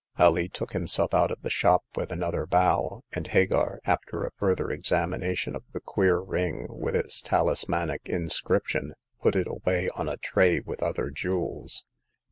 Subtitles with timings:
[0.17, 4.71] Alee took himself out of the shop with another bow, and Hagar, after a further
[4.71, 10.59] examination of the queer ring with its talismanic inscription, put it away on a tray
[10.59, 11.85] with other jewels.